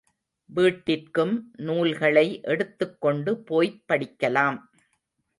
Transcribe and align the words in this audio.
வீட்டிற்கும் 0.49 1.33
நூல்களை 1.57 2.23
எடுத்துக்கொண்டு 2.43 3.37
போய்ப் 3.41 3.83
படிக்கலாம். 3.87 4.59